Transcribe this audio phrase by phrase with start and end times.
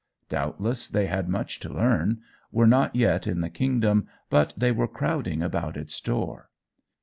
[0.29, 4.87] Doubtless they had much to learn, were not yet in the kingdom, but they were
[4.87, 6.49] crowding about its door.